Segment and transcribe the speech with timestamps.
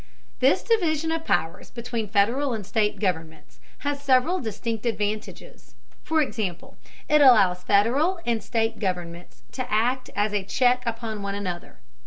[0.39, 5.75] This division of powers between Federal and state governments has several distinct advantages.
[6.01, 11.35] For example, it allows Federal and state governments to act as a check upon one
[11.35, 11.81] another.